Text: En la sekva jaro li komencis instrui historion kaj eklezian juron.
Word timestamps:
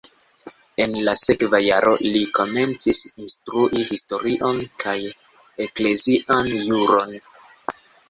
En 0.85 0.95
la 1.07 1.13
sekva 1.23 1.59
jaro 1.65 1.91
li 2.15 2.23
komencis 2.39 3.03
instrui 3.27 3.85
historion 3.93 4.65
kaj 4.87 4.99
eklezian 5.69 6.55
juron. 6.61 7.19